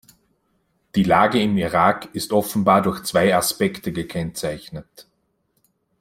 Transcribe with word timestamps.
Die 0.95 1.03
Lage 1.03 1.39
im 1.39 1.59
Irak 1.59 2.05
ist 2.15 2.33
offenbar 2.33 2.81
durch 2.81 3.03
zwei 3.03 3.35
Aspekte 3.35 3.91
gekennzeichnet. 3.91 5.05